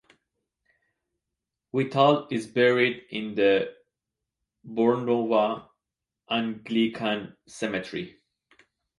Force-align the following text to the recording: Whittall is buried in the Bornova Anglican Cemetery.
Whittall 1.75 2.27
is 2.31 2.47
buried 2.47 3.03
in 3.11 3.35
the 3.35 3.71
Bornova 4.67 5.69
Anglican 6.27 7.37
Cemetery. 7.45 8.19